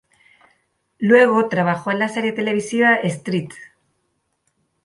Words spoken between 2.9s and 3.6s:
"St.